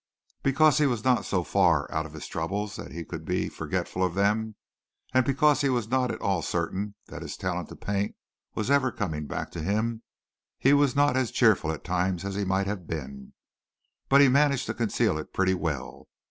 [0.41, 4.03] Because he was not so far out of his troubles that he could be forgetful
[4.03, 4.55] of them,
[5.13, 8.15] and because he was not at all certain that his talent to paint
[8.55, 10.01] was ever coming back to him,
[10.57, 13.33] he was not as cheerful at times as he might have been;
[14.09, 16.07] but he managed to conceal it pretty well.